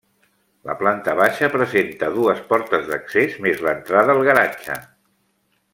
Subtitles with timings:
[0.69, 4.81] La planta baixa presenta dues portes d'accés més l'entrada al garatge.